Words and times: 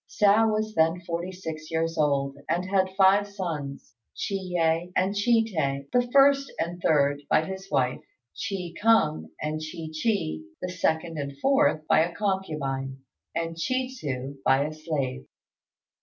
Hsiao 0.09 0.47
was 0.51 0.73
then 0.73 0.99
forty 1.01 1.31
six 1.31 1.69
years 1.69 1.95
old, 1.95 2.35
and 2.49 2.65
had 2.65 2.95
five 2.97 3.27
sons; 3.27 3.93
Chi 4.17 4.33
yeh 4.33 4.87
and 4.95 5.13
Chi 5.13 5.43
tê, 5.45 5.89
the 5.93 6.09
first 6.11 6.51
and 6.57 6.81
third, 6.81 7.21
by 7.29 7.45
his 7.45 7.69
wife; 7.69 8.01
Chi 8.49 8.73
kung 8.81 9.29
and 9.39 9.61
Chi 9.61 9.89
chi, 9.89 10.39
the 10.59 10.69
second 10.69 11.19
and 11.19 11.37
fourth, 11.39 11.85
by 11.85 11.99
a 11.99 12.15
concubine; 12.15 12.97
and 13.35 13.55
Chi 13.57 13.89
tsu, 13.89 14.37
by 14.43 14.65
a 14.65 14.73
slave. 14.73 15.27